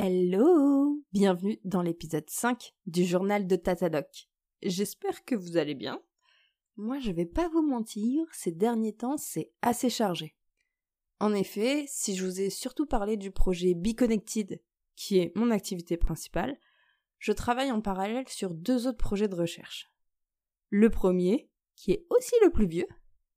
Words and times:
Hello 0.00 1.02
Bienvenue 1.12 1.58
dans 1.64 1.82
l'épisode 1.82 2.30
5 2.30 2.72
du 2.86 3.04
journal 3.04 3.48
de 3.48 3.56
Tatadoc. 3.56 4.28
J'espère 4.62 5.24
que 5.24 5.34
vous 5.34 5.56
allez 5.56 5.74
bien. 5.74 6.00
Moi, 6.76 7.00
je 7.00 7.10
vais 7.10 7.26
pas 7.26 7.48
vous 7.48 7.66
mentir, 7.66 8.24
ces 8.30 8.52
derniers 8.52 8.94
temps, 8.94 9.16
c'est 9.16 9.50
assez 9.60 9.90
chargé. 9.90 10.36
En 11.18 11.34
effet, 11.34 11.84
si 11.88 12.14
je 12.14 12.24
vous 12.24 12.40
ai 12.40 12.48
surtout 12.48 12.86
parlé 12.86 13.16
du 13.16 13.32
projet 13.32 13.74
Be 13.74 13.92
Connected, 13.92 14.62
qui 14.94 15.18
est 15.18 15.36
mon 15.36 15.50
activité 15.50 15.96
principale, 15.96 16.56
je 17.18 17.32
travaille 17.32 17.72
en 17.72 17.80
parallèle 17.80 18.28
sur 18.28 18.54
deux 18.54 18.86
autres 18.86 18.98
projets 18.98 19.26
de 19.26 19.34
recherche. 19.34 19.90
Le 20.70 20.90
premier, 20.90 21.50
qui 21.74 21.90
est 21.90 22.06
aussi 22.10 22.36
le 22.44 22.50
plus 22.50 22.68
vieux, 22.68 22.88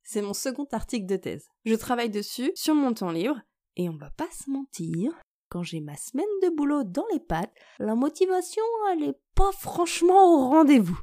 c'est 0.04 0.22
mon 0.22 0.36
second 0.36 0.68
article 0.74 1.08
de 1.08 1.16
thèse. 1.16 1.48
Je 1.66 1.74
travaille 1.74 2.12
dessus 2.12 2.52
sur 2.54 2.76
mon 2.76 2.94
temps 2.94 3.12
libre, 3.12 3.42
et 3.78 3.90
on 3.90 3.98
va 3.98 4.12
pas 4.12 4.30
se 4.30 4.48
mentir, 4.52 5.12
quand 5.52 5.64
j'ai 5.64 5.82
ma 5.82 5.98
semaine 5.98 6.26
de 6.42 6.50
boulot 6.50 6.86
dans 6.86 7.06
les 7.12 7.20
pattes, 7.20 7.54
la 7.78 7.94
motivation, 7.94 8.64
elle 8.92 9.04
est 9.04 9.20
pas 9.36 9.52
franchement 9.52 10.34
au 10.34 10.48
rendez-vous. 10.48 10.98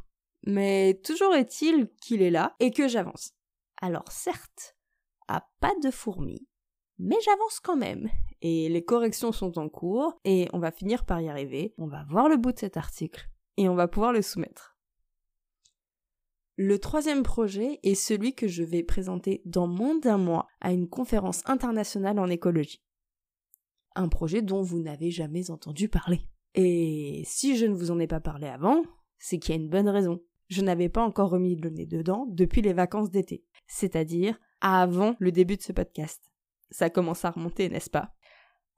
Mais 0.46 0.98
toujours 1.04 1.34
est-il 1.34 1.90
qu'il 2.00 2.22
est 2.22 2.30
là 2.30 2.56
et 2.58 2.70
que 2.70 2.88
j'avance. 2.88 3.34
Alors 3.82 4.10
certes, 4.10 4.74
à 5.28 5.46
pas 5.60 5.74
de 5.82 5.90
fourmis, 5.90 6.48
mais 6.98 7.16
j'avance 7.22 7.60
quand 7.60 7.76
même. 7.76 8.08
Et 8.40 8.70
les 8.70 8.82
corrections 8.82 9.32
sont 9.32 9.58
en 9.58 9.68
cours, 9.68 10.18
et 10.24 10.48
on 10.54 10.58
va 10.58 10.70
finir 10.70 11.04
par 11.04 11.20
y 11.20 11.28
arriver. 11.28 11.74
On 11.76 11.86
va 11.86 12.06
voir 12.08 12.30
le 12.30 12.38
bout 12.38 12.52
de 12.52 12.58
cet 12.58 12.78
article, 12.78 13.28
et 13.58 13.68
on 13.68 13.74
va 13.74 13.86
pouvoir 13.86 14.14
le 14.14 14.22
soumettre. 14.22 14.78
Le 16.56 16.78
troisième 16.78 17.22
projet 17.22 17.80
est 17.82 17.94
celui 17.94 18.34
que 18.34 18.48
je 18.48 18.62
vais 18.62 18.82
présenter 18.82 19.42
dans 19.44 19.66
moins 19.66 19.98
d'un 19.98 20.18
mois 20.18 20.46
à 20.62 20.72
une 20.72 20.88
conférence 20.88 21.42
internationale 21.46 22.18
en 22.18 22.28
écologie 22.28 22.82
projet 24.06 24.42
dont 24.42 24.62
vous 24.62 24.78
n'avez 24.78 25.10
jamais 25.10 25.50
entendu 25.50 25.88
parler. 25.88 26.20
Et 26.54 27.22
si 27.24 27.56
je 27.56 27.66
ne 27.66 27.74
vous 27.74 27.90
en 27.90 27.98
ai 27.98 28.06
pas 28.06 28.20
parlé 28.20 28.46
avant, 28.46 28.82
c'est 29.18 29.40
qu'il 29.40 29.56
y 29.56 29.58
a 29.58 29.60
une 29.60 29.68
bonne 29.68 29.88
raison. 29.88 30.20
Je 30.48 30.62
n'avais 30.62 30.88
pas 30.88 31.02
encore 31.02 31.30
remis 31.30 31.56
le 31.56 31.70
nez 31.70 31.86
dedans 31.86 32.26
depuis 32.28 32.62
les 32.62 32.72
vacances 32.72 33.10
d'été, 33.10 33.44
c'est-à-dire 33.66 34.38
avant 34.60 35.16
le 35.18 35.32
début 35.32 35.56
de 35.56 35.62
ce 35.62 35.72
podcast. 35.72 36.30
Ça 36.70 36.90
commence 36.90 37.24
à 37.24 37.30
remonter, 37.30 37.68
n'est-ce 37.68 37.90
pas? 37.90 38.14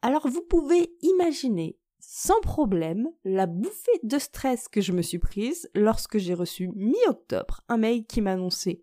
Alors 0.02 0.26
vous 0.26 0.42
pouvez 0.42 0.96
imaginer 1.02 1.78
sans 1.98 2.40
problème 2.40 3.08
la 3.24 3.46
bouffée 3.46 4.00
de 4.02 4.18
stress 4.18 4.68
que 4.68 4.80
je 4.80 4.92
me 4.92 5.02
suis 5.02 5.18
prise 5.18 5.70
lorsque 5.74 6.16
j'ai 6.16 6.34
reçu 6.34 6.70
mi-octobre 6.74 7.60
un 7.68 7.76
mail 7.76 8.06
qui 8.06 8.22
m'annonçait 8.22 8.82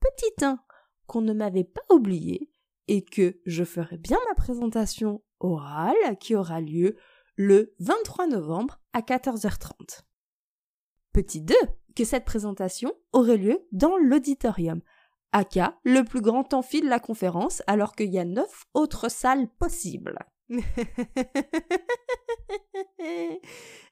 petit 0.00 0.44
1 0.44 0.58
qu'on 1.06 1.20
ne 1.20 1.32
m'avait 1.32 1.64
pas 1.64 1.82
oublié 1.90 2.50
et 2.88 3.04
que 3.04 3.40
je 3.46 3.64
ferais 3.64 3.98
bien 3.98 4.18
ma 4.28 4.34
présentation 4.34 5.22
orale 5.40 6.16
qui 6.20 6.34
aura 6.34 6.60
lieu 6.60 6.96
le 7.36 7.74
23 7.80 8.26
novembre 8.28 8.80
à 8.92 9.00
14h30. 9.00 10.02
Petit 11.12 11.40
2, 11.40 11.54
que 11.94 12.04
cette 12.04 12.24
présentation 12.24 12.92
aurait 13.12 13.36
lieu 13.38 13.66
dans 13.72 13.96
l'auditorium, 13.96 14.80
aka 15.32 15.78
le 15.84 16.02
plus 16.02 16.20
grand 16.20 16.54
amphi 16.54 16.80
de 16.80 16.88
la 16.88 17.00
conférence 17.00 17.62
alors 17.66 17.94
qu'il 17.94 18.12
y 18.12 18.18
a 18.18 18.24
neuf 18.24 18.64
autres 18.74 19.10
salles 19.10 19.48
possibles. 19.58 20.18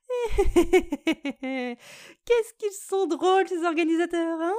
Qu'est-ce 2.24 2.54
qu'ils 2.58 2.72
sont 2.72 3.06
drôles 3.06 3.46
ces 3.48 3.64
organisateurs, 3.64 4.38
hein? 4.40 4.54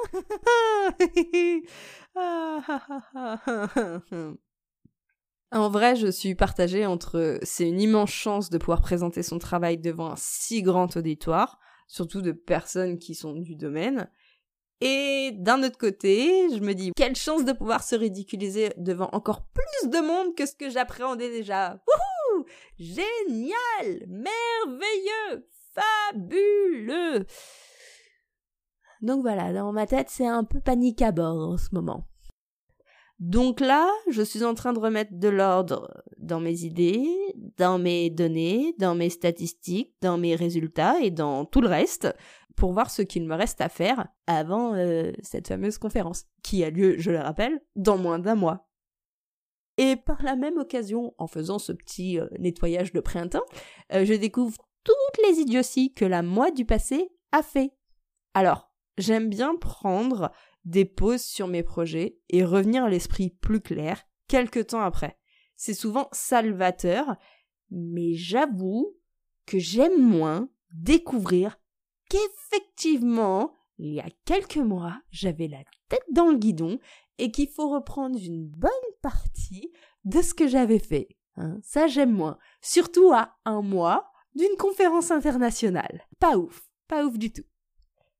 En 5.52 5.70
vrai, 5.70 5.96
je 5.96 6.08
suis 6.08 6.36
partagée 6.36 6.86
entre 6.86 7.40
c'est 7.44 7.70
une 7.70 7.80
immense 7.80 8.10
chance 8.10 8.50
de 8.50 8.58
pouvoir 8.58 8.82
présenter 8.82 9.24
son 9.24 9.40
travail 9.40 9.78
devant 9.78 10.12
un 10.12 10.16
si 10.18 10.62
grand 10.62 10.98
auditoire, 10.98 11.60
surtout 11.88 12.22
de 12.22 12.34
personnes 12.34 12.98
qui 12.98 13.16
sont 13.16 13.34
du 13.34 13.56
domaine, 13.56 14.10
et 14.82 15.32
d'un 15.34 15.64
autre 15.64 15.78
côté, 15.78 16.50
je 16.54 16.60
me 16.60 16.74
dis 16.74 16.92
quelle 16.96 17.16
chance 17.16 17.46
de 17.46 17.54
pouvoir 17.54 17.84
se 17.84 17.96
ridiculiser 17.96 18.74
devant 18.78 19.10
encore 19.14 19.48
plus 19.48 19.90
de 19.90 20.00
monde 20.00 20.36
que 20.36 20.46
ce 20.46 20.56
que 20.56 20.70
j'appréhendais 20.70 21.30
déjà. 21.30 21.82
Wouhou 21.88 22.05
Génial 22.78 24.08
Merveilleux 24.08 25.48
Fabuleux 25.74 27.26
Donc 29.02 29.22
voilà, 29.22 29.54
dans 29.54 29.72
ma 29.72 29.88
tête, 29.88 30.10
c'est 30.10 30.28
un 30.28 30.44
peu 30.44 30.60
panique 30.60 31.02
à 31.02 31.12
bord 31.12 31.54
en 31.54 31.58
ce 31.58 31.70
moment. 31.74 32.08
Donc 33.20 33.62
là, 33.62 33.90
je 34.10 34.22
suis 34.22 34.44
en 34.44 34.56
train 34.56 34.74
de 34.74 34.80
remettre 34.80 35.12
de 35.14 35.30
l'ordre 35.30 36.04
dans 36.18 36.42
mes 36.42 36.64
idées, 36.64 37.08
dans 37.58 37.80
mes 37.80 38.10
données, 38.10 38.76
dans 38.78 38.94
mes 38.94 39.10
statistiques, 39.10 39.94
dans 40.02 40.18
mes 40.18 40.36
résultats 40.36 41.00
et 41.02 41.12
dans 41.12 41.46
tout 41.46 41.62
le 41.62 41.70
reste 41.70 42.14
pour 42.56 42.74
voir 42.74 42.90
ce 42.90 43.02
qu'il 43.02 43.26
me 43.26 43.36
reste 43.36 43.62
à 43.62 43.70
faire 43.70 44.08
avant 44.28 44.74
euh, 44.76 45.12
cette 45.22 45.48
fameuse 45.48 45.78
conférence, 45.78 46.26
qui 46.44 46.64
a 46.64 46.70
lieu, 46.70 46.96
je 46.98 47.12
le 47.12 47.20
rappelle, 47.20 47.62
dans 47.76 47.98
moins 47.98 48.20
d'un 48.20 48.36
mois. 48.36 48.68
Et 49.78 49.96
par 49.96 50.24
la 50.24 50.36
même 50.36 50.58
occasion, 50.58 51.14
en 51.18 51.28
faisant 51.28 51.60
ce 51.60 51.72
petit 51.72 52.20
euh, 52.20 52.28
nettoyage 52.40 52.94
de 52.94 53.00
printemps, 53.00 53.46
euh, 53.94 54.06
je 54.06 54.14
découvre 54.14 54.58
toutes 54.84 55.28
les 55.28 55.40
idioties 55.40 55.94
que 55.94 56.06
la 56.06 56.22
moi 56.22 56.52
du 56.52 56.66
passé 56.66 57.10
a 57.32 57.44
fait. 57.44 57.72
Alors, 58.34 58.72
j'aime 58.98 59.30
bien 59.30 59.56
prendre 59.56 60.32
des 60.64 60.86
pauses 60.86 61.24
sur 61.24 61.48
mes 61.48 61.64
projets 61.64 62.18
et 62.30 62.44
revenir 62.44 62.86
à 62.86 62.90
l'esprit 62.90 63.30
plus 63.30 63.62
clair 63.62 64.04
quelques 64.28 64.68
temps 64.68 64.82
après. 64.82 65.18
C'est 65.56 65.74
souvent 65.74 66.10
salvateur, 66.12 67.16
mais 67.70 68.14
j'avoue 68.14 68.96
que 69.46 69.60
j'aime 69.60 70.02
moins 70.02 70.50
découvrir 70.72 71.58
qu'effectivement, 72.10 73.56
il 73.78 73.94
y 73.94 74.00
a 74.00 74.10
quelques 74.26 74.58
mois, 74.58 75.02
j'avais 75.10 75.48
la 75.48 75.64
tête 75.90 76.06
dans 76.12 76.30
le 76.30 76.38
guidon 76.38 76.80
et 77.18 77.32
qu'il 77.32 77.50
faut 77.50 77.70
reprendre 77.70 78.20
une 78.22 78.48
bonne 78.48 78.72
partie 79.02 79.72
de 80.04 80.22
ce 80.22 80.34
que 80.34 80.48
j'avais 80.48 80.80
fait. 80.80 81.08
Hein. 81.38 81.58
Ça, 81.64 81.88
j'aime 81.88 82.12
moins. 82.12 82.38
Surtout 82.62 83.12
à 83.14 83.38
un 83.46 83.62
mois 83.62 84.12
d'une 84.36 84.58
conférence 84.58 85.12
internationale. 85.12 86.04
Pas 86.20 86.38
ouf. 86.38 86.70
Pas 86.88 87.06
ouf 87.06 87.18
du 87.18 87.32
tout. 87.32 87.46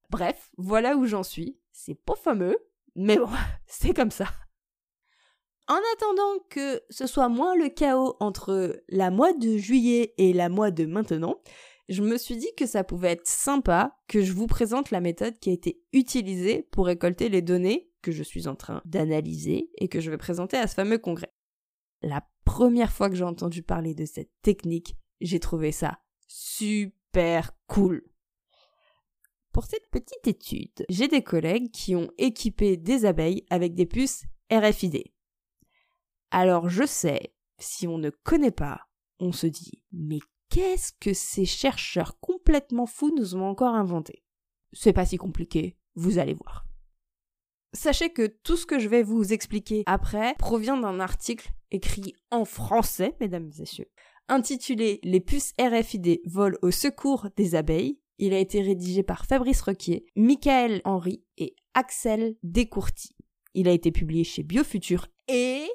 Bref, 0.10 0.52
voilà 0.58 0.96
où 0.96 1.06
j'en 1.06 1.24
suis. 1.24 1.60
C'est 1.72 1.96
pas 1.96 2.16
fameux, 2.16 2.58
mais 2.96 3.18
bon, 3.18 3.30
c'est 3.68 3.94
comme 3.94 4.12
ça. 4.12 4.28
En 5.68 5.80
attendant 5.96 6.44
que 6.50 6.82
ce 6.90 7.08
soit 7.08 7.28
moins 7.28 7.56
le 7.56 7.70
chaos 7.70 8.16
entre 8.20 8.84
la 8.88 9.10
mois 9.10 9.34
de 9.34 9.58
juillet 9.58 10.14
et 10.18 10.32
la 10.32 10.48
mois 10.48 10.70
de 10.70 10.86
maintenant, 10.86 11.40
je 11.90 12.02
me 12.02 12.18
suis 12.18 12.38
dit 12.38 12.54
que 12.56 12.66
ça 12.66 12.84
pouvait 12.84 13.14
être 13.14 13.28
sympa 13.28 13.98
que 14.08 14.22
je 14.22 14.34
vous 14.34 14.48
présente 14.48 14.92
la 14.92 15.02
méthode 15.02 15.40
qui 15.40 15.50
a 15.50 15.54
été 15.54 15.82
utilisée 15.92 16.68
pour 16.72 16.86
récolter 16.86 17.30
les 17.30 17.42
données 17.42 17.90
que 18.06 18.12
je 18.12 18.22
suis 18.22 18.48
en 18.48 18.56
train 18.56 18.84
d'analyser 18.86 19.72
et 19.80 19.88
que 19.88 20.00
je 20.00 20.12
vais 20.12 20.18
présenter 20.18 20.58
à 20.58 20.68
ce 20.68 20.76
fameux 20.76 21.00
congrès. 21.00 21.34
La 22.04 22.24
première 22.44 22.92
fois 22.92 23.10
que 23.10 23.16
j'ai 23.16 23.24
entendu 23.24 23.64
parler 23.64 23.96
de 23.96 24.06
cette 24.06 24.30
technique, 24.44 24.96
j'ai 25.22 25.40
trouvé 25.40 25.72
ça 25.72 25.98
super 26.28 27.58
cool. 27.66 28.04
Pour 29.52 29.66
cette 29.66 29.90
petite 29.90 30.28
étude, 30.28 30.86
j'ai 30.88 31.08
des 31.08 31.24
collègues 31.24 31.72
qui 31.72 31.96
ont 31.96 32.12
équipé 32.20 32.78
des 32.78 33.06
abeilles 33.06 33.44
avec 33.50 33.74
des 33.74 33.88
puces 33.88 34.26
RFID. 34.52 35.04
Alors 36.30 36.70
je 36.70 36.86
sais, 36.86 37.34
si 37.58 37.88
on 37.88 37.98
ne 37.98 38.12
connaît 38.12 38.52
pas, 38.52 38.82
on 39.20 39.32
se 39.32 39.48
dit 39.48 39.82
mais 39.92 40.20
qu'est-ce 40.50 40.94
que 41.00 41.14
ces 41.14 41.46
chercheurs 41.46 42.20
complètement 42.20 42.86
fous 42.86 43.16
nous 43.18 43.36
ont 43.36 43.48
encore 43.48 43.74
inventé 43.74 44.24
C'est 44.74 44.94
pas 44.94 45.08
si 45.08 45.18
compliqué, 45.18 45.80
vous 45.96 46.20
allez 46.20 46.36
voir. 46.36 46.68
Sachez 47.76 48.10
que 48.10 48.26
tout 48.26 48.56
ce 48.56 48.66
que 48.66 48.80
je 48.80 48.88
vais 48.88 49.04
vous 49.04 49.34
expliquer 49.34 49.84
après 49.86 50.34
provient 50.40 50.78
d'un 50.78 51.02
article 51.02 51.52
écrit 51.72 52.14
en 52.32 52.46
français, 52.46 53.18
mesdames 53.20 53.52
et 53.58 53.60
messieurs, 53.60 53.92
intitulé 54.30 55.02
Les 55.04 55.20
puces 55.20 55.54
RFID 55.60 56.22
volent 56.26 56.58
au 56.62 56.72
secours 56.72 57.28
des 57.36 57.54
abeilles. 57.54 58.00
Il 58.18 58.34
a 58.34 58.40
été 58.40 58.62
rédigé 58.62 59.04
par 59.04 59.26
Fabrice 59.26 59.62
Requier, 59.62 60.06
Michael 60.16 60.82
Henry 60.86 61.26
et 61.38 61.54
Axel 61.74 62.38
Descourtis. 62.44 63.14
Il 63.54 63.68
a 63.68 63.72
été 63.72 63.92
publié 63.92 64.24
chez 64.24 64.44
Biofutur 64.44 65.08
et 65.28 65.68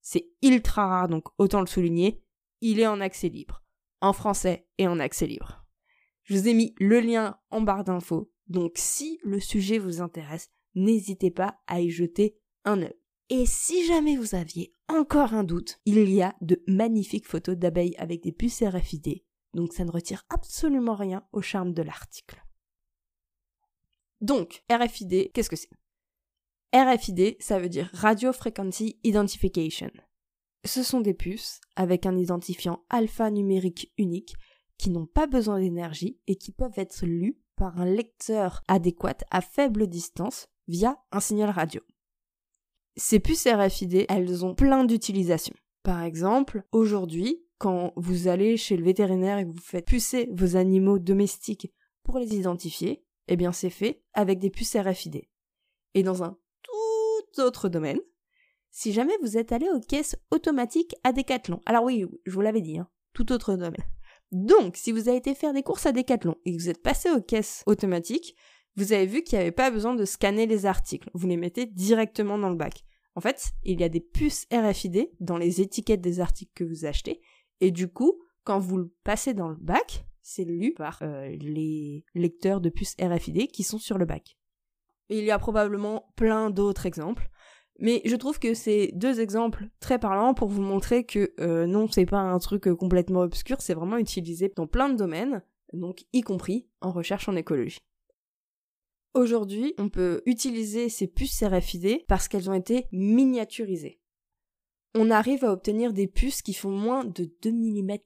c'est 0.00 0.28
ultra 0.42 0.88
rare 0.88 1.08
donc 1.08 1.28
autant 1.38 1.60
le 1.60 1.66
souligner, 1.68 2.20
il 2.60 2.80
est 2.80 2.86
en 2.88 3.00
accès 3.00 3.28
libre 3.28 3.62
en 4.00 4.12
français 4.12 4.66
et 4.78 4.88
en 4.88 4.98
accès 4.98 5.26
libre. 5.26 5.64
Je 6.24 6.34
vous 6.34 6.48
ai 6.48 6.54
mis 6.54 6.74
le 6.78 7.00
lien 7.00 7.38
en 7.50 7.60
barre 7.60 7.84
d'infos, 7.84 8.30
donc 8.48 8.72
si 8.74 9.18
le 9.22 9.40
sujet 9.40 9.78
vous 9.78 10.00
intéresse, 10.00 10.50
n'hésitez 10.78 11.30
pas 11.30 11.60
à 11.66 11.80
y 11.80 11.90
jeter 11.90 12.38
un 12.64 12.82
œil. 12.82 12.94
Et 13.30 13.44
si 13.44 13.86
jamais 13.86 14.16
vous 14.16 14.34
aviez 14.34 14.74
encore 14.88 15.34
un 15.34 15.44
doute, 15.44 15.80
il 15.84 16.08
y 16.10 16.22
a 16.22 16.34
de 16.40 16.62
magnifiques 16.66 17.26
photos 17.26 17.56
d'abeilles 17.56 17.94
avec 17.98 18.22
des 18.22 18.32
puces 18.32 18.62
RFID, 18.62 19.22
donc 19.54 19.74
ça 19.74 19.84
ne 19.84 19.90
retire 19.90 20.24
absolument 20.30 20.94
rien 20.94 21.26
au 21.32 21.42
charme 21.42 21.74
de 21.74 21.82
l'article. 21.82 22.42
Donc, 24.20 24.64
RFID, 24.70 25.30
qu'est-ce 25.32 25.50
que 25.50 25.56
c'est? 25.56 25.70
RFID, 26.74 27.36
ça 27.40 27.58
veut 27.58 27.68
dire 27.68 27.90
Radio 27.92 28.32
Frequency 28.32 28.98
Identification. 29.04 29.90
Ce 30.64 30.82
sont 30.82 31.00
des 31.00 31.14
puces 31.14 31.60
avec 31.76 32.04
un 32.04 32.16
identifiant 32.16 32.84
alphanumérique 32.90 33.92
unique 33.96 34.34
qui 34.76 34.90
n'ont 34.90 35.06
pas 35.06 35.26
besoin 35.26 35.60
d'énergie 35.60 36.18
et 36.26 36.36
qui 36.36 36.52
peuvent 36.52 36.78
être 36.78 37.04
lues 37.04 37.38
par 37.56 37.80
un 37.80 37.86
lecteur 37.86 38.62
adéquat 38.68 39.18
à 39.30 39.40
faible 39.40 39.86
distance 39.86 40.48
via 40.68 40.98
un 41.10 41.20
signal 41.20 41.50
radio. 41.50 41.80
Ces 42.96 43.20
puces 43.20 43.46
RFID, 43.46 44.06
elles 44.08 44.44
ont 44.44 44.54
plein 44.54 44.84
d'utilisations. 44.84 45.56
Par 45.82 46.02
exemple, 46.02 46.64
aujourd'hui, 46.72 47.42
quand 47.58 47.92
vous 47.96 48.28
allez 48.28 48.56
chez 48.56 48.76
le 48.76 48.84
vétérinaire 48.84 49.38
et 49.38 49.44
que 49.44 49.50
vous 49.50 49.62
faites 49.62 49.86
pucer 49.86 50.28
vos 50.32 50.56
animaux 50.56 50.98
domestiques 50.98 51.72
pour 52.02 52.18
les 52.18 52.36
identifier, 52.36 53.04
eh 53.26 53.36
bien 53.36 53.52
c'est 53.52 53.70
fait 53.70 54.02
avec 54.14 54.38
des 54.38 54.50
puces 54.50 54.76
RFID. 54.76 55.22
Et 55.94 56.02
dans 56.02 56.22
un 56.22 56.38
tout 56.62 57.40
autre 57.40 57.68
domaine, 57.68 58.00
si 58.70 58.92
jamais 58.92 59.16
vous 59.22 59.36
êtes 59.36 59.52
allé 59.52 59.68
aux 59.70 59.80
caisses 59.80 60.16
automatiques 60.30 60.94
à 61.04 61.12
Decathlon. 61.12 61.60
Alors 61.66 61.84
oui, 61.84 62.04
je 62.26 62.32
vous 62.32 62.40
l'avais 62.40 62.60
dit, 62.60 62.78
hein, 62.78 62.88
tout 63.12 63.32
autre 63.32 63.54
domaine. 63.54 63.74
Donc, 64.30 64.76
si 64.76 64.92
vous 64.92 65.08
avez 65.08 65.16
été 65.16 65.34
faire 65.34 65.54
des 65.54 65.62
courses 65.62 65.86
à 65.86 65.92
Decathlon 65.92 66.36
et 66.44 66.54
que 66.54 66.60
vous 66.60 66.68
êtes 66.68 66.82
passé 66.82 67.10
aux 67.10 67.22
caisses 67.22 67.62
automatiques, 67.66 68.36
vous 68.78 68.92
avez 68.92 69.06
vu 69.06 69.22
qu'il 69.22 69.36
n'y 69.36 69.42
avait 69.42 69.50
pas 69.50 69.72
besoin 69.72 69.96
de 69.96 70.04
scanner 70.04 70.46
les 70.46 70.64
articles. 70.64 71.10
Vous 71.12 71.26
les 71.26 71.36
mettez 71.36 71.66
directement 71.66 72.38
dans 72.38 72.48
le 72.48 72.54
bac. 72.54 72.84
En 73.16 73.20
fait, 73.20 73.50
il 73.64 73.80
y 73.80 73.84
a 73.84 73.88
des 73.88 74.00
puces 74.00 74.46
RFID 74.52 75.10
dans 75.18 75.36
les 75.36 75.60
étiquettes 75.60 76.00
des 76.00 76.20
articles 76.20 76.52
que 76.54 76.62
vous 76.62 76.84
achetez. 76.84 77.20
Et 77.60 77.72
du 77.72 77.88
coup, 77.88 78.22
quand 78.44 78.60
vous 78.60 78.76
le 78.76 78.92
passez 79.02 79.34
dans 79.34 79.48
le 79.48 79.56
bac, 79.56 80.06
c'est 80.22 80.44
lu 80.44 80.74
par 80.74 81.00
euh, 81.02 81.28
les 81.40 82.04
lecteurs 82.14 82.60
de 82.60 82.68
puces 82.68 82.94
RFID 83.00 83.50
qui 83.50 83.64
sont 83.64 83.78
sur 83.78 83.98
le 83.98 84.04
bac. 84.04 84.38
il 85.08 85.24
y 85.24 85.32
a 85.32 85.40
probablement 85.40 86.12
plein 86.14 86.50
d'autres 86.50 86.86
exemples. 86.86 87.30
Mais 87.80 88.00
je 88.04 88.14
trouve 88.14 88.38
que 88.38 88.54
c'est 88.54 88.92
deux 88.94 89.18
exemples 89.18 89.68
très 89.80 89.98
parlants 89.98 90.34
pour 90.34 90.48
vous 90.48 90.62
montrer 90.62 91.04
que 91.04 91.32
euh, 91.40 91.66
non, 91.66 91.88
c'est 91.90 92.06
pas 92.06 92.20
un 92.20 92.38
truc 92.38 92.72
complètement 92.74 93.20
obscur, 93.20 93.56
c'est 93.60 93.74
vraiment 93.74 93.98
utilisé 93.98 94.52
dans 94.54 94.68
plein 94.68 94.88
de 94.88 94.96
domaines, 94.96 95.42
donc 95.72 96.04
y 96.12 96.20
compris 96.22 96.68
en 96.80 96.92
recherche 96.92 97.28
en 97.28 97.34
écologie. 97.34 97.80
Aujourd'hui, 99.14 99.74
on 99.78 99.88
peut 99.88 100.22
utiliser 100.26 100.88
ces 100.88 101.06
puces 101.06 101.42
RFID 101.42 102.04
parce 102.06 102.28
qu'elles 102.28 102.50
ont 102.50 102.54
été 102.54 102.86
miniaturisées. 102.92 104.00
On 104.94 105.10
arrive 105.10 105.44
à 105.44 105.52
obtenir 105.52 105.92
des 105.92 106.06
puces 106.06 106.42
qui 106.42 106.54
font 106.54 106.70
moins 106.70 107.04
de 107.04 107.30
2 107.42 107.52
mm 107.52 107.98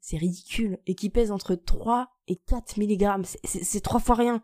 c'est 0.00 0.16
ridicule, 0.16 0.78
et 0.86 0.94
qui 0.94 1.10
pèsent 1.10 1.32
entre 1.32 1.54
3 1.54 2.10
et 2.28 2.36
4 2.36 2.78
mg, 2.78 3.24
c'est 3.44 3.80
trois 3.80 4.00
fois 4.00 4.14
rien 4.14 4.42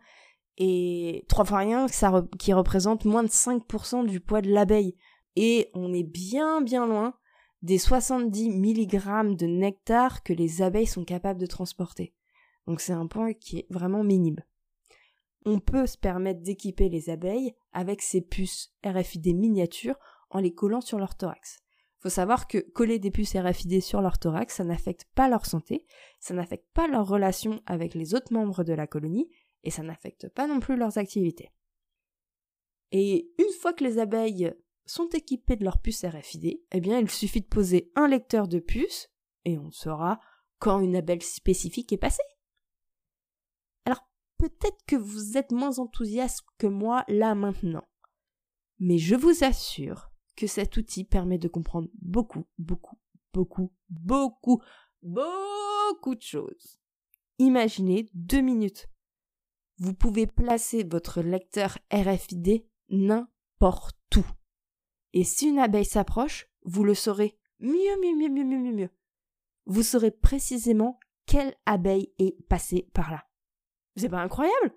et 0.57 1.25
trois 1.27 1.45
fois 1.45 1.59
rien 1.59 1.87
ça 1.87 2.25
qui 2.39 2.53
représente 2.53 3.05
moins 3.05 3.23
de 3.23 3.29
5% 3.29 4.05
du 4.05 4.19
poids 4.19 4.41
de 4.41 4.51
l'abeille. 4.51 4.95
Et 5.35 5.69
on 5.73 5.93
est 5.93 6.03
bien 6.03 6.61
bien 6.61 6.85
loin 6.85 7.13
des 7.61 7.77
70 7.77 8.49
mg 8.51 9.35
de 9.35 9.45
nectar 9.45 10.23
que 10.23 10.33
les 10.33 10.61
abeilles 10.61 10.87
sont 10.87 11.05
capables 11.05 11.39
de 11.39 11.45
transporter. 11.45 12.13
Donc 12.67 12.81
c'est 12.81 12.93
un 12.93 13.07
point 13.07 13.33
qui 13.33 13.59
est 13.59 13.67
vraiment 13.69 14.03
minime. 14.03 14.41
On 15.49 15.61
peut 15.61 15.87
se 15.87 15.97
permettre 15.97 16.41
d'équiper 16.41 16.89
les 16.89 17.09
abeilles 17.09 17.55
avec 17.71 18.01
ces 18.01 18.19
puces 18.19 18.73
RFID 18.83 19.33
miniatures 19.33 19.97
en 20.29 20.39
les 20.39 20.53
collant 20.53 20.81
sur 20.81 20.99
leur 20.99 21.15
thorax. 21.15 21.59
Faut 21.99 22.09
savoir 22.09 22.49
que 22.49 22.57
coller 22.57 22.99
des 22.99 23.11
puces 23.11 23.33
RFID 23.33 23.81
sur 23.81 24.01
leur 24.01 24.19
thorax, 24.19 24.55
ça 24.55 24.65
n'affecte 24.65 25.05
pas 25.15 25.29
leur 25.29 25.45
santé, 25.45 25.85
ça 26.19 26.33
n'affecte 26.33 26.67
pas 26.73 26.89
leur 26.89 27.07
relation 27.07 27.61
avec 27.65 27.93
les 27.93 28.13
autres 28.13 28.33
membres 28.33 28.65
de 28.65 28.73
la 28.73 28.87
colonie, 28.87 29.29
et 29.63 29.71
ça 29.71 29.83
n'affecte 29.83 30.27
pas 30.27 30.47
non 30.47 30.59
plus 30.59 30.75
leurs 30.75 30.97
activités. 30.97 31.49
Et 32.91 33.31
une 33.39 33.53
fois 33.61 33.71
que 33.71 33.85
les 33.85 33.99
abeilles 33.99 34.53
sont 34.85 35.07
équipées 35.13 35.55
de 35.55 35.63
leur 35.63 35.79
puce 35.79 36.03
RFID, 36.03 36.61
eh 36.69 36.81
bien 36.81 36.99
il 36.99 37.09
suffit 37.09 37.41
de 37.41 37.47
poser 37.47 37.89
un 37.95 38.09
lecteur 38.09 38.49
de 38.49 38.59
puce 38.59 39.07
et 39.45 39.57
on 39.57 39.71
saura 39.71 40.19
quand 40.59 40.81
une 40.81 40.97
abeille 40.97 41.21
spécifique 41.21 41.93
est 41.93 41.97
passée. 41.97 42.23
Peut-être 44.49 44.85
que 44.85 44.95
vous 44.95 45.37
êtes 45.37 45.51
moins 45.51 45.79
enthousiaste 45.79 46.45
que 46.57 46.67
moi 46.67 47.03
là 47.07 47.35
maintenant, 47.35 47.83
mais 48.79 48.97
je 48.97 49.15
vous 49.15 49.43
assure 49.43 50.11
que 50.35 50.47
cet 50.47 50.77
outil 50.77 51.03
permet 51.03 51.37
de 51.37 51.47
comprendre 51.47 51.89
beaucoup, 52.01 52.45
beaucoup, 52.57 52.97
beaucoup, 53.33 53.73
beaucoup, 53.89 54.61
beaucoup 55.01 56.15
de 56.15 56.21
choses. 56.21 56.79
Imaginez 57.39 58.09
deux 58.13 58.41
minutes 58.41 58.89
vous 59.79 59.93
pouvez 59.93 60.25
placer 60.25 60.83
votre 60.83 61.21
lecteur 61.21 61.77
RFID 61.91 62.65
n'importe 62.89 64.17
où. 64.17 64.25
Et 65.13 65.23
si 65.23 65.49
une 65.49 65.59
abeille 65.59 65.85
s'approche, 65.85 66.47
vous 66.63 66.83
le 66.83 66.95
saurez 66.95 67.37
mieux, 67.59 67.73
mieux, 68.01 68.15
mieux, 68.15 68.29
mieux, 68.29 68.43
mieux, 68.43 68.73
mieux. 68.73 68.89
Vous 69.65 69.83
saurez 69.83 70.11
précisément 70.11 70.99
quelle 71.25 71.55
abeille 71.65 72.11
est 72.17 72.41
passée 72.47 72.89
par 72.93 73.11
là. 73.11 73.25
C'est 73.97 74.09
pas 74.09 74.21
incroyable 74.21 74.73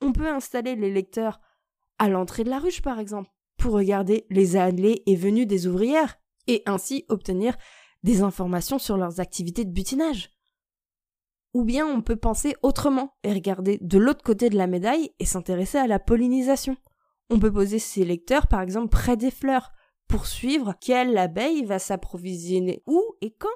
On 0.00 0.12
peut 0.12 0.28
installer 0.28 0.74
les 0.74 0.92
lecteurs 0.92 1.40
à 1.98 2.08
l'entrée 2.08 2.44
de 2.44 2.50
la 2.50 2.58
ruche, 2.58 2.82
par 2.82 2.98
exemple, 2.98 3.30
pour 3.56 3.72
regarder 3.72 4.26
les 4.30 4.56
allées 4.56 5.02
et 5.06 5.16
venues 5.16 5.46
des 5.46 5.66
ouvrières, 5.66 6.16
et 6.46 6.62
ainsi 6.66 7.04
obtenir 7.08 7.56
des 8.02 8.22
informations 8.22 8.78
sur 8.78 8.96
leurs 8.96 9.20
activités 9.20 9.64
de 9.64 9.72
butinage. 9.72 10.30
Ou 11.54 11.64
bien 11.64 11.86
on 11.86 12.02
peut 12.02 12.16
penser 12.16 12.54
autrement 12.62 13.16
et 13.22 13.32
regarder 13.32 13.78
de 13.80 13.98
l'autre 13.98 14.22
côté 14.22 14.50
de 14.50 14.56
la 14.56 14.66
médaille 14.66 15.12
et 15.18 15.24
s'intéresser 15.24 15.78
à 15.78 15.86
la 15.86 15.98
pollinisation. 15.98 16.76
On 17.30 17.38
peut 17.38 17.52
poser 17.52 17.78
ses 17.78 18.04
lecteurs 18.04 18.46
par 18.46 18.60
exemple 18.60 18.88
près 18.88 19.16
des 19.16 19.30
fleurs 19.30 19.72
pour 20.08 20.26
suivre 20.26 20.74
quelle 20.80 21.16
abeille 21.18 21.64
va 21.64 21.78
s'approvisionner 21.78 22.82
où 22.86 23.02
et 23.20 23.32
quand. 23.32 23.48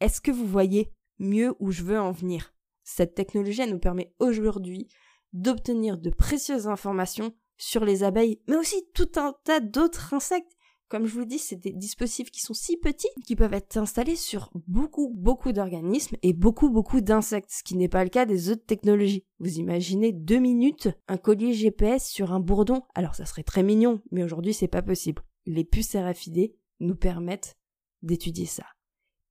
Est-ce 0.00 0.20
que 0.20 0.30
vous 0.30 0.46
voyez 0.46 0.92
mieux 1.18 1.54
où 1.58 1.70
je 1.70 1.82
veux 1.82 2.00
en 2.00 2.12
venir? 2.12 2.52
Cette 2.84 3.14
technologie 3.14 3.66
nous 3.66 3.78
permet 3.78 4.12
aujourd'hui 4.18 4.88
d'obtenir 5.32 5.98
de 5.98 6.10
précieuses 6.10 6.68
informations 6.68 7.34
sur 7.56 7.84
les 7.84 8.02
abeilles, 8.02 8.40
mais 8.48 8.56
aussi 8.56 8.88
tout 8.94 9.10
un 9.16 9.34
tas 9.44 9.60
d'autres 9.60 10.14
insectes 10.14 10.56
comme 10.92 11.06
je 11.06 11.14
vous 11.14 11.24
dis, 11.24 11.38
c'est 11.38 11.56
des 11.56 11.72
dispositifs 11.72 12.30
qui 12.30 12.42
sont 12.42 12.52
si 12.52 12.76
petits 12.76 13.08
qui 13.24 13.34
peuvent 13.34 13.54
être 13.54 13.78
installés 13.78 14.14
sur 14.14 14.50
beaucoup, 14.66 15.08
beaucoup 15.16 15.52
d'organismes 15.52 16.18
et 16.22 16.34
beaucoup, 16.34 16.68
beaucoup 16.68 17.00
d'insectes, 17.00 17.50
ce 17.50 17.62
qui 17.62 17.76
n'est 17.76 17.88
pas 17.88 18.04
le 18.04 18.10
cas 18.10 18.26
des 18.26 18.50
autres 18.50 18.66
technologies. 18.66 19.24
Vous 19.38 19.58
imaginez 19.58 20.12
deux 20.12 20.38
minutes 20.38 20.90
un 21.08 21.16
collier 21.16 21.54
GPS 21.54 22.06
sur 22.06 22.34
un 22.34 22.40
bourdon 22.40 22.82
Alors 22.94 23.14
ça 23.14 23.24
serait 23.24 23.42
très 23.42 23.62
mignon, 23.62 24.02
mais 24.10 24.22
aujourd'hui 24.22 24.52
c'est 24.52 24.68
pas 24.68 24.82
possible. 24.82 25.22
Les 25.46 25.64
puces 25.64 25.96
RFID 25.96 26.54
nous 26.80 26.94
permettent 26.94 27.56
d'étudier 28.02 28.44
ça. 28.44 28.66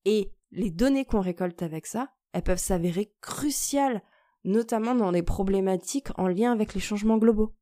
Et 0.06 0.31
les 0.50 0.71
données 0.71 1.06
qu'on 1.06 1.21
récolte 1.21 1.62
avec 1.62 1.86
ça, 1.86 2.09
elles 2.33 2.44
peuvent 2.44 2.57
s'avérer 2.57 3.13
cruciales, 3.22 4.01
notamment 4.44 4.96
dans 4.96 5.12
les 5.12 5.24
problématiques 5.24 6.08
en 6.17 6.27
lien 6.27 6.51
avec 6.51 6.74
les 6.74 6.79
changements 6.79 7.17
globaux. 7.17 7.56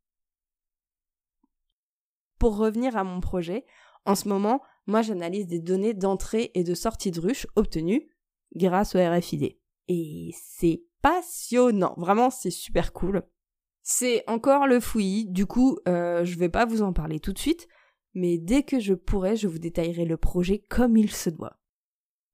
Pour 2.37 2.57
revenir 2.57 2.95
à 2.95 3.03
mon 3.03 3.19
projet, 3.19 3.65
en 4.05 4.15
ce 4.15 4.29
moment, 4.29 4.61
moi 4.87 5.01
j'analyse 5.01 5.47
des 5.47 5.59
données 5.59 5.93
d'entrée 5.93 6.51
et 6.53 6.63
de 6.63 6.73
sortie 6.73 7.11
de 7.11 7.19
ruche 7.19 7.47
obtenues 7.55 8.09
grâce 8.55 8.95
au 8.95 8.99
RFID. 8.99 9.57
Et 9.87 10.31
c'est 10.33 10.83
passionnant, 11.01 11.93
vraiment 11.97 12.29
c'est 12.29 12.51
super 12.51 12.93
cool. 12.93 13.23
C'est 13.81 14.23
encore 14.27 14.67
le 14.67 14.79
fouillis, 14.79 15.27
du 15.27 15.45
coup 15.45 15.77
euh, 15.87 16.23
je 16.23 16.37
vais 16.37 16.49
pas 16.49 16.65
vous 16.65 16.81
en 16.81 16.93
parler 16.93 17.19
tout 17.19 17.33
de 17.33 17.39
suite, 17.39 17.67
mais 18.13 18.37
dès 18.37 18.63
que 18.63 18.79
je 18.79 18.93
pourrai, 18.93 19.35
je 19.35 19.47
vous 19.47 19.59
détaillerai 19.59 20.05
le 20.05 20.17
projet 20.17 20.59
comme 20.69 20.95
il 20.95 21.11
se 21.11 21.29
doit. 21.29 21.58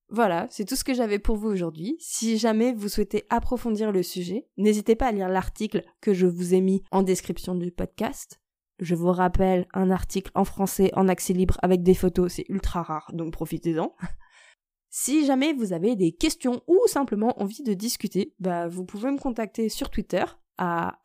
Voilà, 0.10 0.48
c'est 0.50 0.66
tout 0.66 0.76
ce 0.76 0.84
que 0.84 0.94
j'avais 0.94 1.20
pour 1.20 1.36
vous 1.36 1.50
aujourd'hui. 1.50 1.96
Si 2.00 2.38
jamais 2.38 2.74
vous 2.74 2.90
souhaitez 2.90 3.26
approfondir 3.30 3.92
le 3.92 4.04
sujet, 4.04 4.48
n'hésitez 4.58 4.96
pas 4.96 5.08
à 5.08 5.12
lire 5.12 5.30
l'article 5.30 5.84
que 6.00 6.14
je 6.14 6.28
vous 6.28 6.54
ai 6.54 6.62
mis 6.62 6.84
en 6.92 7.02
description 7.02 7.56
du 7.56 7.72
podcast. 7.72 8.40
Je 8.80 8.94
vous 8.94 9.12
rappelle 9.12 9.68
un 9.74 9.90
article 9.90 10.32
en 10.36 10.46
français 10.46 10.92
en 10.94 11.08
accès 11.08 11.34
libre 11.34 11.58
avec 11.62 11.82
des 11.82 11.96
photos, 11.96 12.34
c'est 12.34 12.46
ultra 12.50 12.84
rare, 12.84 13.10
donc 13.14 13.34
profitez-en. 13.34 13.96
Si 14.98 15.26
jamais 15.26 15.52
vous 15.52 15.74
avez 15.74 15.98
des 15.98 16.14
questions 16.14 16.62
ou 16.68 16.80
simplement 16.88 17.38
envie 17.42 17.64
de 17.64 17.74
discuter, 17.74 18.34
bah 18.40 18.70
vous 18.70 18.86
pouvez 18.86 19.12
me 19.12 19.18
contacter 19.18 19.68
sur 19.68 19.90
Twitter 19.90 20.24
à 20.58 21.02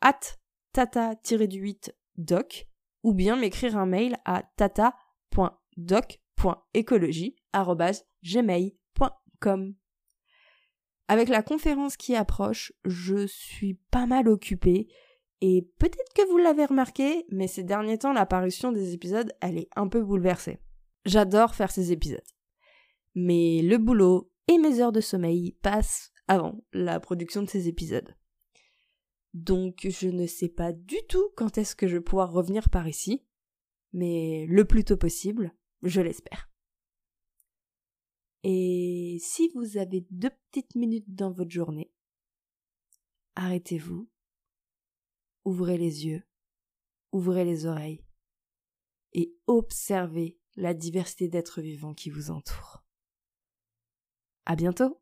tata-du8doc 0.73 2.67
ou 3.03 3.13
bien 3.13 3.35
m'écrire 3.35 3.75
un 3.75 3.85
mail 3.85 4.15
à 4.23 4.43
Avec 11.07 11.29
la 11.29 11.43
conférence 11.43 11.97
qui 11.97 12.15
approche, 12.15 12.71
je 12.85 13.27
suis 13.27 13.73
pas 13.91 14.05
mal 14.05 14.27
occupée 14.29 14.87
et 15.41 15.67
peut-être 15.79 16.13
que 16.15 16.29
vous 16.29 16.37
l'avez 16.37 16.65
remarqué, 16.65 17.25
mais 17.29 17.47
ces 17.47 17.63
derniers 17.63 17.97
temps, 17.97 18.13
l'apparition 18.13 18.71
des 18.71 18.93
épisodes, 18.93 19.33
elle 19.41 19.57
est 19.57 19.69
un 19.75 19.87
peu 19.87 20.03
bouleversée. 20.03 20.59
J'adore 21.05 21.55
faire 21.55 21.71
ces 21.71 21.91
épisodes. 21.91 22.21
Mais 23.15 23.61
le 23.63 23.77
boulot 23.77 24.31
et 24.47 24.59
mes 24.59 24.79
heures 24.79 24.91
de 24.91 25.01
sommeil 25.01 25.57
passent 25.63 26.11
avant 26.27 26.63
la 26.73 26.99
production 26.99 27.41
de 27.41 27.49
ces 27.49 27.67
épisodes. 27.67 28.15
Donc 29.33 29.87
je 29.89 30.09
ne 30.09 30.27
sais 30.27 30.49
pas 30.49 30.71
du 30.71 30.97
tout 31.09 31.29
quand 31.35 31.57
est-ce 31.57 31.75
que 31.75 31.87
je 31.87 31.97
vais 31.97 32.03
pouvoir 32.03 32.31
revenir 32.31 32.69
par 32.69 32.87
ici, 32.87 33.25
mais 33.93 34.45
le 34.47 34.65
plus 34.65 34.83
tôt 34.83 34.97
possible, 34.97 35.53
je 35.81 36.01
l'espère. 36.01 36.50
Et 38.43 39.17
si 39.21 39.49
vous 39.49 39.77
avez 39.77 40.05
deux 40.09 40.31
petites 40.51 40.75
minutes 40.75 41.13
dans 41.13 41.31
votre 41.31 41.51
journée, 41.51 41.91
arrêtez-vous, 43.35 44.09
ouvrez 45.45 45.77
les 45.77 46.05
yeux, 46.05 46.23
ouvrez 47.11 47.45
les 47.45 47.65
oreilles 47.65 48.03
et 49.13 49.35
observez 49.47 50.39
la 50.55 50.73
diversité 50.73 51.27
d'êtres 51.27 51.61
vivants 51.61 51.93
qui 51.93 52.09
vous 52.09 52.31
entourent. 52.31 52.83
À 54.45 54.55
bientôt! 54.55 54.99